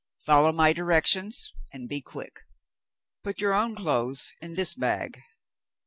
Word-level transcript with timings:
"Follow 0.25 0.51
my 0.51 0.73
directions, 0.73 1.53
and 1.71 1.87
be 1.87 2.01
quick. 2.01 2.39
Put 3.23 3.39
your 3.39 3.53
own 3.53 3.75
clothes 3.75 4.33
in 4.41 4.55
this 4.55 4.73
bag." 4.73 5.21